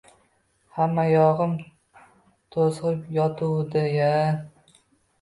[0.77, 1.53] Hammayog‘im
[2.57, 4.13] to‘zg‘ib yotuvdi-ya...